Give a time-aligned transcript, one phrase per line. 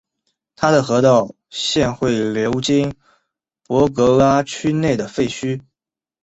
[0.55, 2.91] 它的河道现会流经
[3.67, 5.61] 博格拉区内的废墟。